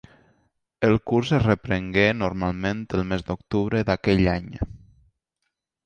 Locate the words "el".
0.87-0.95, 3.01-3.07